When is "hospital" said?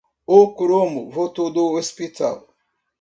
1.77-2.37